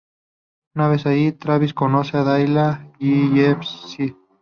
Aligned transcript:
Una 0.73 0.87
vez 0.87 1.05
allí, 1.05 1.31
Travis 1.31 1.75
conoce 1.75 2.17
a 2.17 2.23
Dahlia 2.23 2.91
Gillespie. 2.99 4.15